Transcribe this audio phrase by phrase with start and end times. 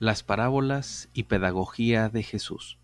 [0.00, 2.78] Las parábolas y pedagogía de Jesús.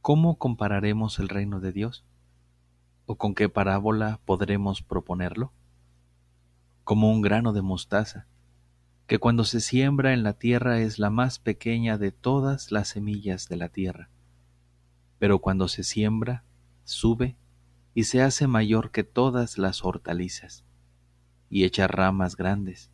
[0.00, 2.04] ¿Cómo compararemos el reino de Dios?
[3.06, 5.50] ¿O con qué parábola podremos proponerlo?
[6.86, 8.28] Como un grano de mostaza,
[9.08, 13.48] que cuando se siembra en la tierra es la más pequeña de todas las semillas
[13.48, 14.08] de la tierra,
[15.18, 16.44] pero cuando se siembra,
[16.84, 17.36] sube
[17.92, 20.64] y se hace mayor que todas las hortalizas,
[21.50, 22.92] y echa ramas grandes,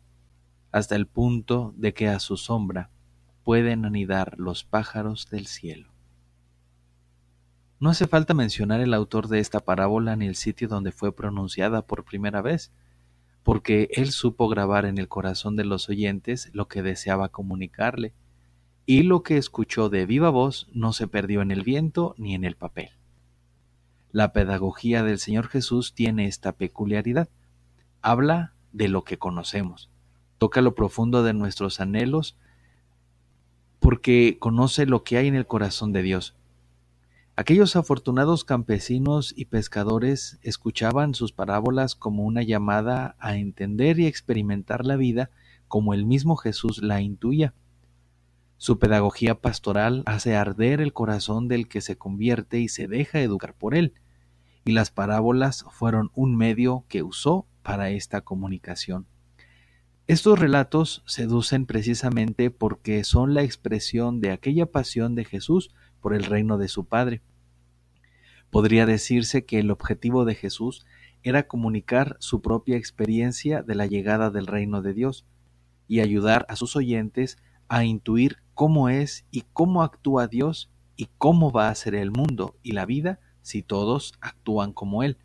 [0.71, 2.89] hasta el punto de que a su sombra
[3.43, 5.93] pueden anidar los pájaros del cielo.
[7.79, 11.85] No hace falta mencionar el autor de esta parábola ni el sitio donde fue pronunciada
[11.85, 12.71] por primera vez,
[13.43, 18.13] porque él supo grabar en el corazón de los oyentes lo que deseaba comunicarle,
[18.85, 22.43] y lo que escuchó de viva voz no se perdió en el viento ni en
[22.43, 22.89] el papel.
[24.11, 27.29] La pedagogía del Señor Jesús tiene esta peculiaridad.
[28.01, 29.89] Habla de lo que conocemos,
[30.37, 32.35] toca lo profundo de nuestros anhelos,
[33.79, 36.35] porque conoce lo que hay en el corazón de Dios
[37.35, 44.85] Aquellos afortunados campesinos y pescadores escuchaban sus parábolas como una llamada a entender y experimentar
[44.85, 45.31] la vida
[45.67, 47.55] como el mismo Jesús la intuía.
[48.57, 53.55] Su pedagogía pastoral hace arder el corazón del que se convierte y se deja educar
[53.55, 53.95] por él,
[54.63, 59.07] y las parábolas fueron un medio que usó para esta comunicación.
[60.05, 65.73] Estos relatos seducen precisamente porque son la expresión de aquella pasión de Jesús
[66.03, 67.21] por el reino de su Padre.
[68.51, 70.85] Podría decirse que el objetivo de Jesús
[71.23, 75.25] era comunicar su propia experiencia de la llegada del reino de Dios
[75.87, 77.37] y ayudar a sus oyentes
[77.69, 82.57] a intuir cómo es y cómo actúa Dios y cómo va a ser el mundo
[82.61, 85.17] y la vida si todos actúan como Él.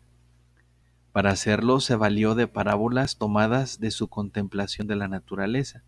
[1.11, 5.83] Para hacerlo se valió de parábolas tomadas de su contemplación de la naturaleza.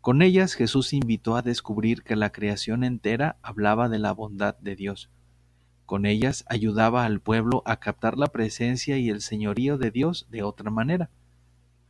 [0.00, 4.74] Con ellas Jesús invitó a descubrir que la creación entera hablaba de la bondad de
[4.74, 5.10] Dios.
[5.84, 10.42] Con ellas ayudaba al pueblo a captar la presencia y el señorío de Dios de
[10.42, 11.10] otra manera.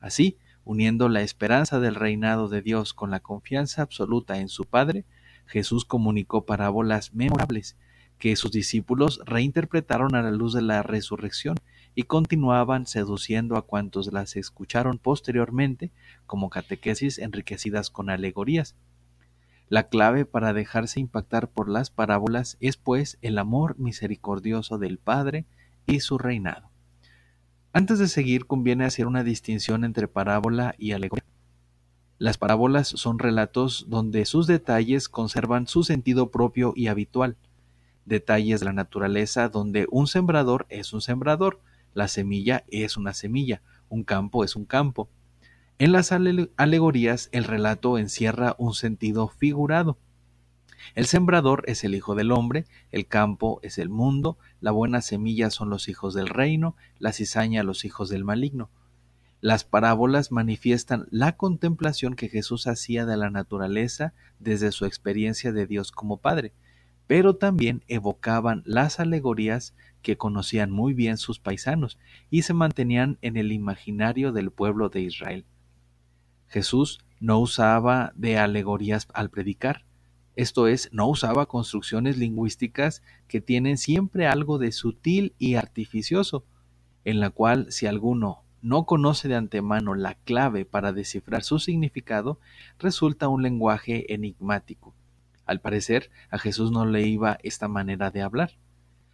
[0.01, 5.05] Así, uniendo la esperanza del reinado de Dios con la confianza absoluta en su Padre,
[5.47, 7.77] Jesús comunicó parábolas memorables
[8.19, 11.57] que sus discípulos reinterpretaron a la luz de la resurrección
[11.95, 15.91] y continuaban seduciendo a cuantos las escucharon posteriormente
[16.27, 18.77] como catequesis enriquecidas con alegorías.
[19.69, 25.47] La clave para dejarse impactar por las parábolas es pues el amor misericordioso del Padre
[25.87, 26.71] y su reinado.
[27.73, 31.25] Antes de seguir conviene hacer una distinción entre parábola y alegoría.
[32.19, 37.37] Las parábolas son relatos donde sus detalles conservan su sentido propio y habitual,
[38.05, 41.61] detalles de la naturaleza donde un sembrador es un sembrador,
[41.95, 45.09] la semilla es una semilla, un campo es un campo.
[45.79, 49.99] En las alegorías el relato encierra un sentido figurado.
[50.95, 55.51] El sembrador es el Hijo del Hombre, el campo es el mundo, la buena semilla
[55.51, 58.71] son los hijos del reino, la cizaña los hijos del maligno.
[59.41, 65.67] Las parábolas manifiestan la contemplación que Jesús hacía de la naturaleza desde su experiencia de
[65.67, 66.53] Dios como Padre,
[67.07, 71.99] pero también evocaban las alegorías que conocían muy bien sus paisanos
[72.31, 75.45] y se mantenían en el imaginario del pueblo de Israel.
[76.49, 79.85] Jesús no usaba de alegorías al predicar,
[80.37, 86.45] esto es, no usaba construcciones lingüísticas que tienen siempre algo de sutil y artificioso,
[87.05, 92.39] en la cual si alguno no conoce de antemano la clave para descifrar su significado,
[92.79, 94.95] resulta un lenguaje enigmático
[95.51, 98.53] al parecer, a Jesús no le iba esta manera de hablar.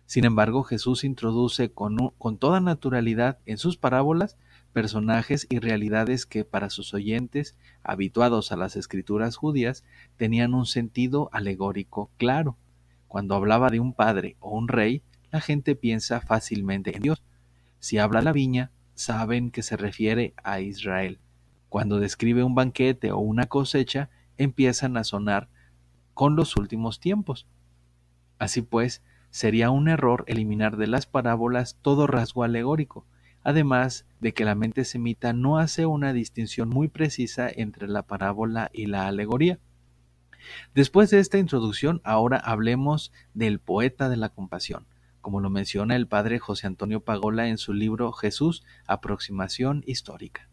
[0.06, 4.36] Sin embargo, Jesús introduce con, con, toda naturalidad en sus parábolas
[4.72, 9.84] personajes y realidades que para sus oyentes, habituados a las escrituras judías,
[10.16, 12.56] tenían un sentido alegórico claro.
[13.08, 15.02] Cuando hablaba de un padre o un rey,
[15.32, 17.22] la gente piensa fácilmente en Dios.
[17.78, 21.18] Si habla la viña, saben que se refiere a Israel.
[21.68, 25.48] Cuando describe un banquete o una cosecha, empiezan a sonar
[26.14, 27.46] con los últimos tiempos.
[28.38, 29.02] Así pues,
[29.36, 33.04] sería un error eliminar de las parábolas todo rasgo alegórico,
[33.42, 38.70] además de que la mente semita no hace una distinción muy precisa entre la parábola
[38.72, 39.58] y la alegoría.
[40.74, 44.86] Después de esta introducción, ahora hablemos del poeta de la compasión,
[45.20, 50.45] como lo menciona el padre José Antonio Pagola en su libro Jesús, aproximación histórica.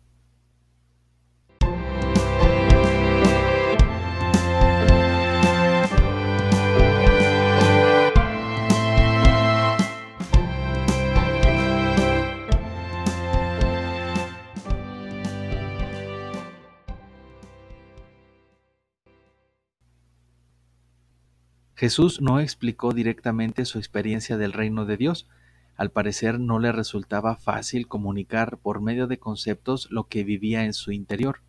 [21.83, 25.27] Jesús no explicó directamente su experiencia del reino de Dios.
[25.75, 30.71] Al parecer no le resultaba fácil comunicar por medio de conceptos lo que vivía en
[30.74, 31.41] su interior.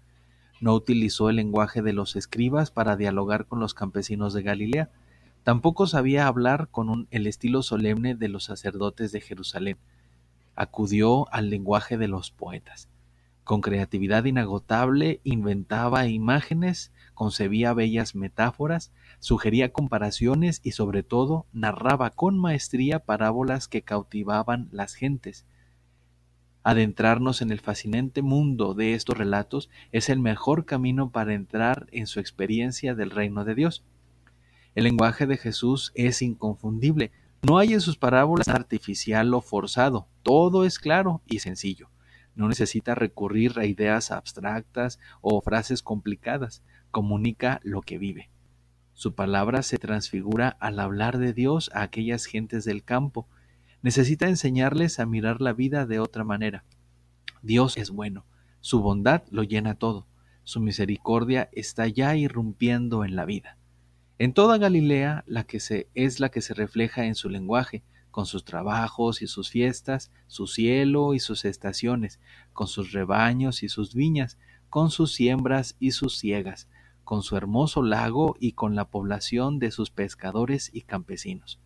[0.60, 4.90] No utilizó el lenguaje de los escribas para dialogar con los campesinos de Galilea.
[5.44, 9.76] Tampoco sabía hablar con el estilo solemne de los sacerdotes de Jerusalén.
[10.56, 12.88] Acudió al lenguaje de los poetas.
[13.44, 18.90] Con creatividad inagotable inventaba imágenes, concebía bellas metáforas,
[19.24, 25.46] sugería comparaciones y sobre todo narraba con maestría parábolas que cautivaban las gentes.
[26.62, 32.06] Adentrarnos en el fascinante mundo de estos relatos es el mejor camino para entrar en
[32.06, 33.82] su experiencia del reino de Dios.
[34.74, 37.10] El lenguaje de Jesús es inconfundible.
[37.40, 40.06] No hay en sus parábolas artificial o forzado.
[40.22, 41.88] Todo es claro y sencillo.
[42.34, 46.62] No necesita recurrir a ideas abstractas o frases complicadas.
[46.90, 48.33] Comunica lo que vive.
[48.94, 53.28] Su palabra se transfigura al hablar de Dios a aquellas gentes del campo.
[53.82, 56.64] Necesita enseñarles a mirar la vida de otra manera.
[57.42, 58.24] Dios es bueno.
[58.60, 60.06] Su bondad lo llena todo.
[60.44, 63.58] Su misericordia está ya irrumpiendo en la vida.
[64.18, 65.58] En toda Galilea la que
[65.94, 67.82] es la que se refleja en su lenguaje,
[68.12, 72.20] con sus trabajos y sus fiestas, su cielo y sus estaciones,
[72.52, 74.38] con sus rebaños y sus viñas,
[74.70, 76.68] con sus siembras y sus ciegas,
[77.04, 81.60] con su hermoso lago y con la población de sus pescadores y campesinos.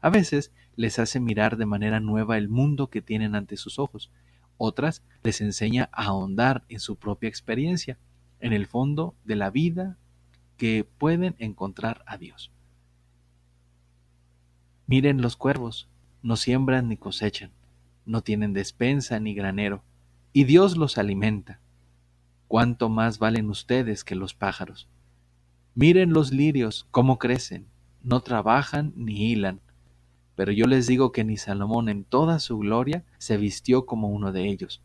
[0.00, 4.10] A veces les hace mirar de manera nueva el mundo que tienen ante sus ojos,
[4.58, 7.98] otras les enseña a ahondar en su propia experiencia,
[8.40, 9.96] en el fondo de la vida
[10.56, 12.52] que pueden encontrar a Dios.
[14.86, 15.88] Miren los cuervos,
[16.22, 17.50] no siembran ni cosechan,
[18.04, 19.82] no tienen despensa ni granero,
[20.32, 21.60] y Dios los alimenta.
[22.52, 24.86] ¿Cuánto más valen ustedes que los pájaros?
[25.74, 27.66] Miren los lirios, cómo crecen,
[28.02, 29.62] no trabajan ni hilan.
[30.34, 34.32] Pero yo les digo que ni Salomón en toda su gloria se vistió como uno
[34.32, 34.82] de ellos.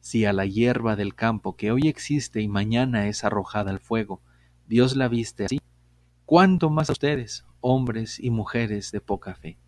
[0.00, 4.22] Si a la hierba del campo que hoy existe y mañana es arrojada al fuego,
[4.66, 5.60] Dios la viste así,
[6.24, 9.58] ¿cuánto más a ustedes, hombres y mujeres de poca fe.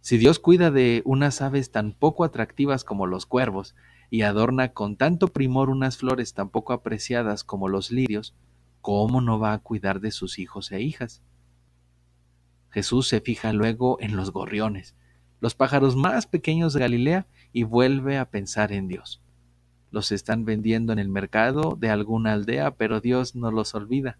[0.00, 3.74] Si Dios cuida de unas aves tan poco atractivas como los cuervos,
[4.12, 8.34] y adorna con tanto primor unas flores tan poco apreciadas como los lirios,
[8.82, 11.22] ¿cómo no va a cuidar de sus hijos e hijas?
[12.68, 14.94] Jesús se fija luego en los gorriones,
[15.40, 19.22] los pájaros más pequeños de Galilea, y vuelve a pensar en Dios.
[19.90, 24.18] Los están vendiendo en el mercado de alguna aldea, pero Dios no los olvida.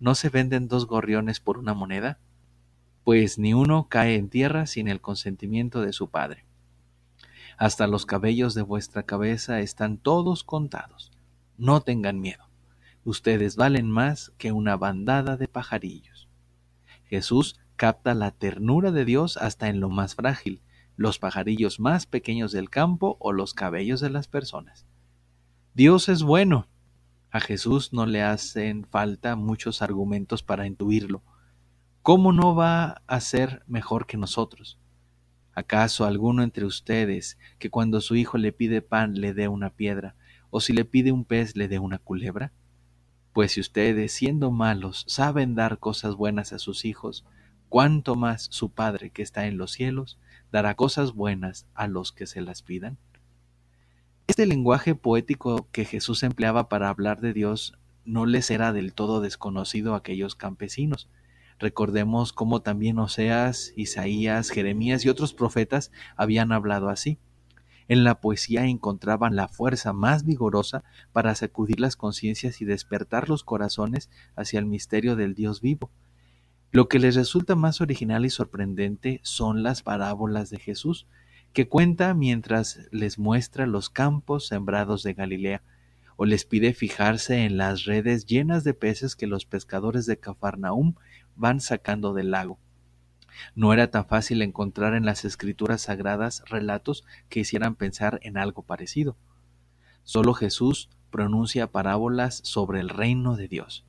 [0.00, 2.18] ¿No se venden dos gorriones por una moneda?
[3.04, 6.47] Pues ni uno cae en tierra sin el consentimiento de su padre.
[7.58, 11.10] Hasta los cabellos de vuestra cabeza están todos contados.
[11.56, 12.44] No tengan miedo.
[13.04, 16.28] Ustedes valen más que una bandada de pajarillos.
[17.06, 20.62] Jesús capta la ternura de Dios hasta en lo más frágil,
[20.96, 24.86] los pajarillos más pequeños del campo o los cabellos de las personas.
[25.74, 26.68] Dios es bueno,
[27.32, 31.22] a Jesús no le hacen falta muchos argumentos para intuirlo.
[32.02, 34.78] ¿Cómo no va a ser mejor que nosotros?
[35.58, 40.14] ¿Acaso alguno entre ustedes que cuando su hijo le pide pan le dé una piedra,
[40.50, 42.52] o si le pide un pez le dé una culebra?
[43.32, 47.24] Pues si ustedes, siendo malos, saben dar cosas buenas a sus hijos,
[47.68, 50.20] cuánto más su Padre que está en los cielos
[50.52, 52.96] dará cosas buenas a los que se las pidan.
[54.28, 59.20] Este lenguaje poético que Jesús empleaba para hablar de Dios no les era del todo
[59.20, 61.08] desconocido a aquellos campesinos.
[61.58, 67.18] Recordemos cómo también Oseas, Isaías, Jeremías y otros profetas habían hablado así.
[67.88, 73.44] En la poesía encontraban la fuerza más vigorosa para sacudir las conciencias y despertar los
[73.44, 75.90] corazones hacia el misterio del Dios vivo.
[76.70, 81.06] Lo que les resulta más original y sorprendente son las parábolas de Jesús,
[81.54, 85.62] que cuenta mientras les muestra los campos sembrados de Galilea,
[86.16, 90.94] o les pide fijarse en las redes llenas de peces que los pescadores de Cafarnaum
[91.38, 92.58] van sacando del lago.
[93.54, 98.62] No era tan fácil encontrar en las escrituras sagradas relatos que hicieran pensar en algo
[98.62, 99.16] parecido.
[100.02, 103.84] Solo Jesús pronuncia parábolas sobre el reino de Dios.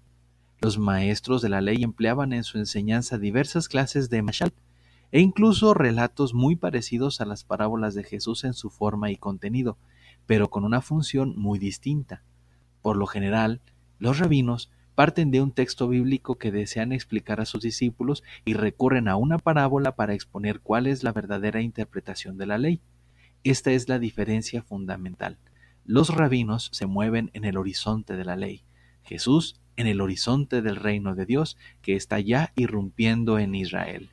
[0.61, 4.53] Los maestros de la ley empleaban en su enseñanza diversas clases de mashal,
[5.11, 9.77] e incluso relatos muy parecidos a las parábolas de Jesús en su forma y contenido,
[10.27, 12.21] pero con una función muy distinta.
[12.81, 13.61] Por lo general,
[13.97, 19.07] los rabinos parten de un texto bíblico que desean explicar a sus discípulos y recurren
[19.07, 22.81] a una parábola para exponer cuál es la verdadera interpretación de la ley.
[23.45, 25.37] Esta es la diferencia fundamental.
[25.85, 28.65] Los rabinos se mueven en el horizonte de la ley,
[29.03, 34.09] Jesús en el horizonte del reino de Dios que está ya irrumpiendo en Israel.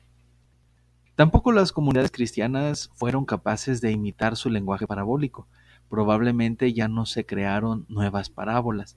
[1.17, 5.49] Tampoco las comunidades cristianas fueron capaces de imitar su lenguaje parabólico.
[5.89, 8.95] Probablemente ya no se crearon nuevas parábolas.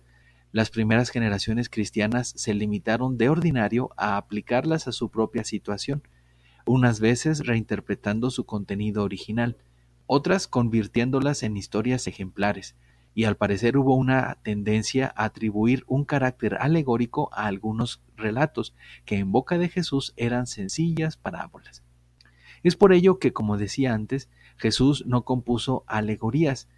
[0.52, 6.02] Las primeras generaciones cristianas se limitaron de ordinario a aplicarlas a su propia situación,
[6.66, 9.56] unas veces reinterpretando su contenido original,
[10.06, 12.74] otras convirtiéndolas en historias ejemplares,
[13.14, 19.18] y al parecer hubo una tendencia a atribuir un carácter alegórico a algunos relatos que
[19.18, 21.84] en boca de Jesús eran sencillas parábolas.
[22.62, 26.68] Es por ello que, como decía antes, Jesús no compuso alegorías,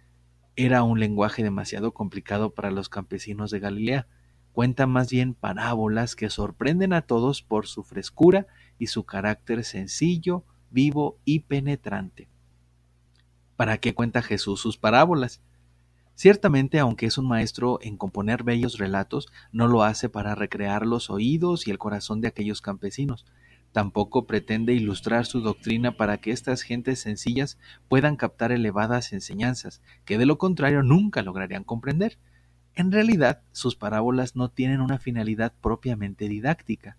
[0.55, 4.07] era un lenguaje demasiado complicado para los campesinos de Galilea.
[4.51, 8.45] Cuenta más bien parábolas que sorprenden a todos por su frescura
[8.77, 12.27] y su carácter sencillo, vivo y penetrante.
[13.55, 15.41] ¿Para qué cuenta Jesús sus parábolas?
[16.15, 21.09] Ciertamente, aunque es un maestro en componer bellos relatos, no lo hace para recrear los
[21.09, 23.25] oídos y el corazón de aquellos campesinos.
[23.73, 27.57] Tampoco pretende ilustrar su doctrina para que estas gentes sencillas
[27.89, 32.19] puedan captar elevadas enseñanzas, que de lo contrario nunca lograrían comprender.
[32.75, 36.97] En realidad, sus parábolas no tienen una finalidad propiamente didáctica.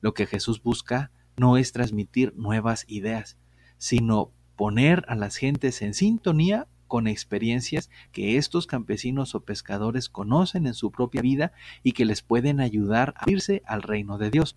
[0.00, 3.36] Lo que Jesús busca no es transmitir nuevas ideas,
[3.78, 10.68] sino poner a las gentes en sintonía con experiencias que estos campesinos o pescadores conocen
[10.68, 11.52] en su propia vida
[11.82, 14.56] y que les pueden ayudar a irse al reino de Dios.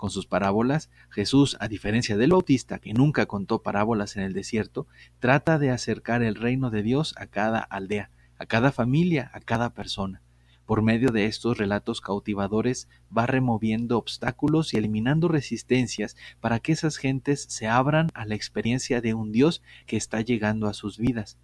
[0.00, 4.86] Con sus parábolas, Jesús, a diferencia del Bautista, que nunca contó parábolas en el desierto,
[5.18, 9.74] trata de acercar el reino de Dios a cada aldea, a cada familia, a cada
[9.74, 10.22] persona.
[10.64, 16.96] Por medio de estos relatos cautivadores va removiendo obstáculos y eliminando resistencias para que esas
[16.96, 21.36] gentes se abran a la experiencia de un Dios que está llegando a sus vidas.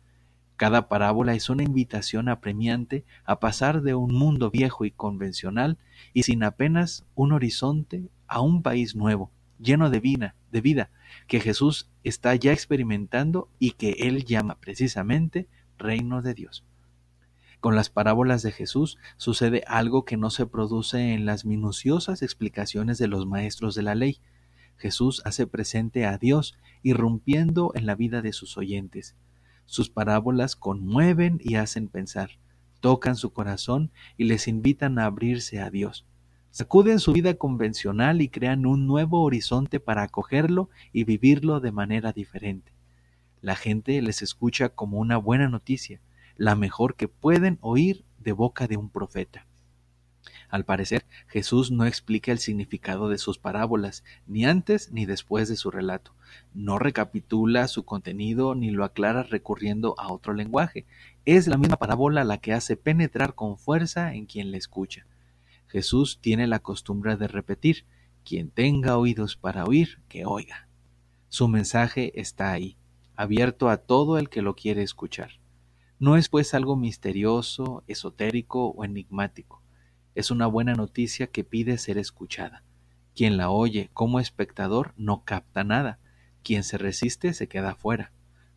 [0.56, 5.76] Cada parábola es una invitación apremiante a pasar de un mundo viejo y convencional
[6.14, 10.90] y sin apenas un horizonte a un país nuevo, lleno de vida, de vida,
[11.26, 16.64] que Jesús está ya experimentando y que él llama precisamente reino de Dios.
[17.60, 22.98] Con las parábolas de Jesús sucede algo que no se produce en las minuciosas explicaciones
[22.98, 24.20] de los maestros de la ley.
[24.76, 29.16] Jesús hace presente a Dios, irrumpiendo en la vida de sus oyentes.
[29.64, 32.38] Sus parábolas conmueven y hacen pensar,
[32.80, 36.06] tocan su corazón y les invitan a abrirse a Dios.
[36.56, 42.14] Sacuden su vida convencional y crean un nuevo horizonte para acogerlo y vivirlo de manera
[42.14, 42.72] diferente.
[43.42, 46.00] La gente les escucha como una buena noticia,
[46.38, 49.46] la mejor que pueden oír de boca de un profeta.
[50.48, 55.56] Al parecer, Jesús no explica el significado de sus parábolas, ni antes ni después de
[55.56, 56.14] su relato.
[56.54, 60.86] No recapitula su contenido ni lo aclara recurriendo a otro lenguaje.
[61.26, 65.04] Es la misma parábola la que hace penetrar con fuerza en quien le escucha.
[65.76, 67.84] Jesús tiene la costumbre de repetir,
[68.24, 70.68] quien tenga oídos para oír, que oiga.
[71.28, 72.78] Su mensaje está ahí,
[73.14, 75.32] abierto a todo el que lo quiere escuchar.
[75.98, 79.60] No es pues algo misterioso, esotérico o enigmático.
[80.14, 82.62] Es una buena noticia que pide ser escuchada.
[83.14, 85.98] Quien la oye como espectador no capta nada.
[86.42, 88.12] Quien se resiste se queda fuera.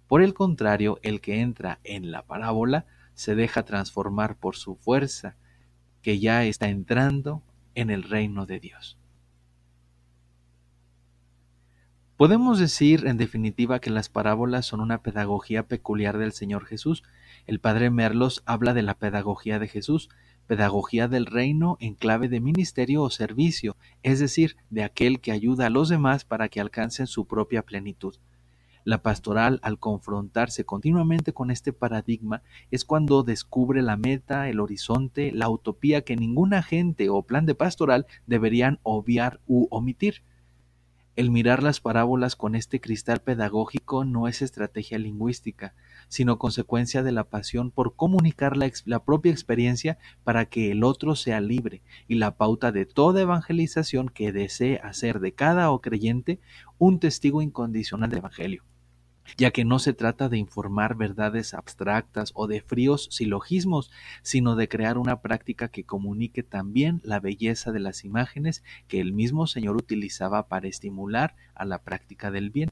[0.08, 5.36] Por el contrario, el que entra en la parábola se deja transformar por su fuerza,
[6.10, 7.44] que ya está entrando
[7.76, 8.98] en el reino de Dios.
[12.18, 17.04] Podemos decir, en definitiva, que las parábolas son una pedagogía peculiar del Señor Jesús.
[17.46, 20.10] El padre Merlos habla de la pedagogía de Jesús,
[20.48, 25.68] pedagogía del reino en clave de ministerio o servicio, es decir, de aquel que ayuda
[25.68, 28.16] a los demás para que alcancen su propia plenitud.
[28.86, 35.32] La pastoral, al confrontarse continuamente con este paradigma, es cuando descubre la meta, el horizonte,
[35.32, 40.24] la utopía que ningún agente o plan de pastoral deberían obviar u omitir.
[41.20, 45.74] El mirar las parábolas con este cristal pedagógico no es estrategia lingüística,
[46.08, 51.42] sino consecuencia de la pasión por comunicar la, propia experiencia para que el otro sea
[51.42, 56.40] libre y la pauta de toda evangelización que desee hacer de cada o creyente
[56.78, 58.64] un testigo incondicional del Evangelio
[59.38, 64.68] ya que no se trata de informar verdades abstractas o de fríos silogismos, sino de
[64.68, 69.76] crear una práctica que comunique también la belleza de las imágenes que el mismo Señor
[69.76, 72.72] utilizaba para estimular a la práctica del bien.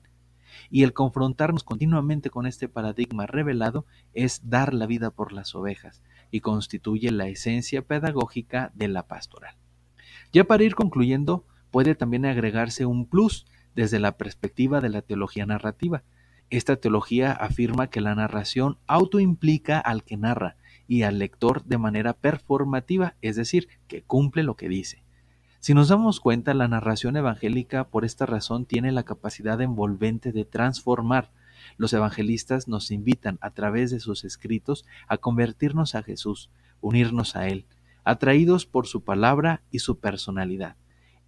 [0.69, 6.01] Y el confrontarnos continuamente con este paradigma revelado es dar la vida por las ovejas,
[6.31, 9.55] y constituye la esencia pedagógica de la pastoral.
[10.33, 13.45] Ya para ir concluyendo, puede también agregarse un plus
[13.75, 16.03] desde la perspectiva de la teología narrativa,
[16.49, 20.55] esta teología afirma que la narración autoimplica al que narra
[20.87, 25.03] y al lector de manera performativa, es decir, que cumple lo que dice.
[25.59, 30.45] Si nos damos cuenta, la narración evangélica por esta razón tiene la capacidad envolvente de
[30.45, 31.31] transformar.
[31.75, 36.49] Los evangelistas nos invitan a través de sus escritos a convertirnos a Jesús,
[36.79, 37.65] unirnos a Él,
[38.05, 40.77] atraídos por su palabra y su personalidad.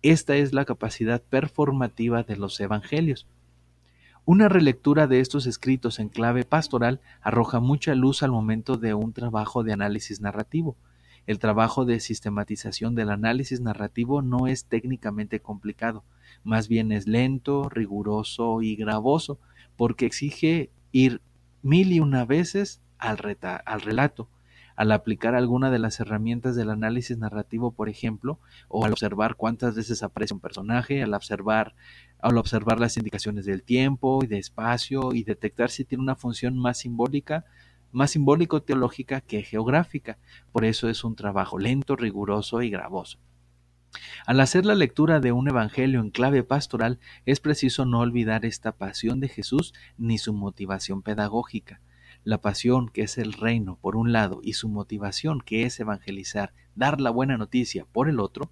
[0.01, 3.27] Esta es la capacidad performativa de los evangelios.
[4.25, 9.11] Una relectura de estos escritos en clave pastoral arroja mucha luz al momento de un
[9.13, 10.75] trabajo de análisis narrativo.
[11.25, 16.03] El trabajo de sistematización del análisis narrativo no es técnicamente complicado,
[16.43, 19.39] más bien es lento, riguroso y gravoso,
[19.77, 21.21] porque exige ir
[21.61, 23.17] mil y una veces al,
[23.65, 24.27] al relato,
[24.79, 29.75] al aplicar alguna de las herramientas del análisis narrativo, por ejemplo, o al observar cuántas
[29.75, 31.75] veces aparece un personaje, al observar,
[32.21, 36.57] al observar las indicaciones del tiempo y de espacio y detectar si tiene una función
[36.57, 37.43] más simbólica,
[37.91, 40.17] más simbólico-teológica que geográfica.
[40.53, 43.19] Por eso es un trabajo lento, riguroso y gravoso.
[44.25, 48.71] Al hacer la lectura de un evangelio en clave pastoral, es preciso no olvidar esta
[48.71, 51.81] pasión de Jesús ni su motivación pedagógica
[52.23, 56.53] la pasión que es el reino por un lado y su motivación que es evangelizar,
[56.75, 58.51] dar la buena noticia por el otro,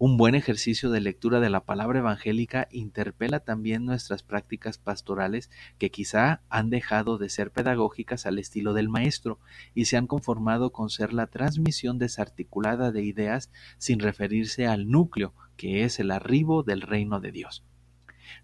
[0.00, 5.90] un buen ejercicio de lectura de la palabra evangélica interpela también nuestras prácticas pastorales que
[5.90, 9.40] quizá han dejado de ser pedagógicas al estilo del maestro
[9.74, 15.34] y se han conformado con ser la transmisión desarticulada de ideas sin referirse al núcleo
[15.56, 17.64] que es el arribo del reino de Dios.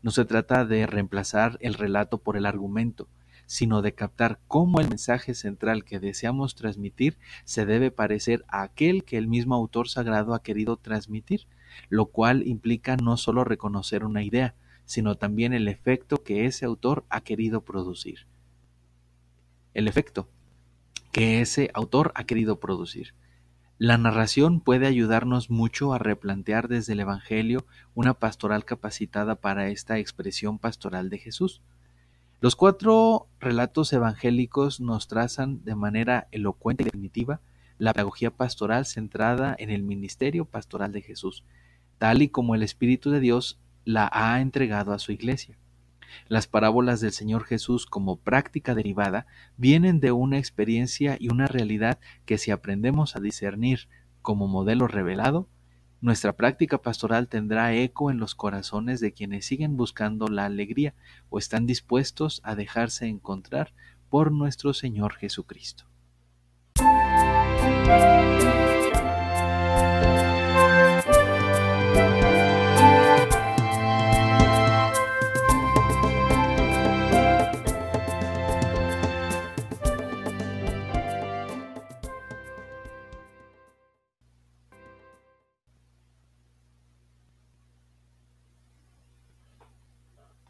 [0.03, 3.07] No se trata de reemplazar el relato por el argumento,
[3.47, 9.05] sino de captar cómo el mensaje central que deseamos transmitir se debe parecer a aquel
[9.05, 11.47] que el mismo autor sagrado ha querido transmitir,
[11.89, 14.55] lo cual implica no solo reconocer una idea,
[14.85, 18.27] sino también el efecto que ese autor ha querido producir.
[19.73, 20.29] El efecto
[21.13, 23.15] que ese autor ha querido producir.
[23.79, 29.99] La narración puede ayudarnos mucho a replantear desde el Evangelio una pastoral capacitada para esta
[29.99, 31.61] expresión pastoral de Jesús.
[32.45, 37.41] Los cuatro relatos evangélicos nos trazan de manera elocuente y definitiva
[37.79, 41.43] la pedagogía pastoral centrada en el ministerio pastoral de Jesús,
[41.97, 45.57] tal y como el Espíritu de Dios la ha entregado a su iglesia.
[46.29, 49.27] Las parábolas del Señor Jesús como práctica derivada
[49.57, 53.89] vienen de una experiencia y una realidad que si aprendemos a discernir
[54.21, 55.49] como modelo revelado,
[56.01, 60.95] nuestra práctica pastoral tendrá eco en los corazones de quienes siguen buscando la alegría
[61.31, 63.73] o están dispuestos a dejarse encontrar
[64.11, 65.85] por nuestro Señor Jesucristo.